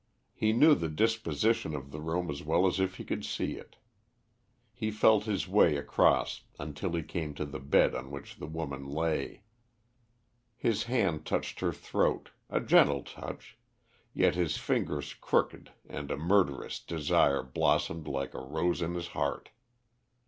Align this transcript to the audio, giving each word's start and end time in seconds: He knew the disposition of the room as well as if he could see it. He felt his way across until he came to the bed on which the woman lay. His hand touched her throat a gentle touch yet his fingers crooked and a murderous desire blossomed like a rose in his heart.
He 0.33 0.51
knew 0.51 0.73
the 0.73 0.89
disposition 0.89 1.75
of 1.75 1.91
the 1.91 2.01
room 2.01 2.31
as 2.31 2.41
well 2.41 2.65
as 2.65 2.79
if 2.79 2.95
he 2.95 3.03
could 3.03 3.23
see 3.23 3.51
it. 3.53 3.75
He 4.73 4.89
felt 4.89 5.25
his 5.25 5.47
way 5.47 5.77
across 5.77 6.41
until 6.57 6.93
he 6.93 7.03
came 7.03 7.35
to 7.35 7.45
the 7.45 7.59
bed 7.59 7.93
on 7.93 8.09
which 8.09 8.37
the 8.37 8.47
woman 8.47 8.87
lay. 8.87 9.43
His 10.55 10.85
hand 10.85 11.23
touched 11.23 11.59
her 11.59 11.71
throat 11.71 12.31
a 12.49 12.59
gentle 12.59 13.03
touch 13.03 13.59
yet 14.11 14.33
his 14.33 14.57
fingers 14.57 15.13
crooked 15.13 15.71
and 15.87 16.09
a 16.09 16.17
murderous 16.17 16.79
desire 16.79 17.43
blossomed 17.43 18.07
like 18.07 18.33
a 18.33 18.41
rose 18.41 18.81
in 18.81 18.95
his 18.95 19.09
heart. 19.09 19.51